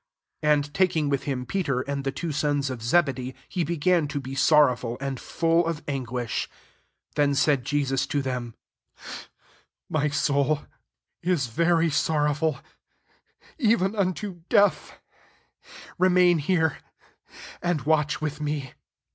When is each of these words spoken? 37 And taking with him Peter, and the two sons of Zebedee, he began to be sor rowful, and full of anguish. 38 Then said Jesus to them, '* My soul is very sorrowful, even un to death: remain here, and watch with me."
37 0.41 0.53
And 0.63 0.73
taking 0.73 1.09
with 1.09 1.23
him 1.25 1.45
Peter, 1.45 1.81
and 1.81 2.03
the 2.03 2.11
two 2.11 2.31
sons 2.31 2.71
of 2.71 2.81
Zebedee, 2.81 3.35
he 3.47 3.63
began 3.63 4.07
to 4.07 4.19
be 4.19 4.33
sor 4.33 4.69
rowful, 4.69 4.97
and 4.99 5.19
full 5.19 5.63
of 5.67 5.83
anguish. 5.87 6.49
38 7.13 7.15
Then 7.17 7.35
said 7.35 7.63
Jesus 7.63 8.07
to 8.07 8.23
them, 8.23 8.55
'* 9.23 9.89
My 9.91 10.07
soul 10.09 10.63
is 11.21 11.45
very 11.45 11.91
sorrowful, 11.91 12.61
even 13.59 13.95
un 13.95 14.15
to 14.15 14.41
death: 14.49 14.97
remain 15.99 16.39
here, 16.39 16.79
and 17.61 17.83
watch 17.83 18.19
with 18.19 18.41
me." 18.41 18.73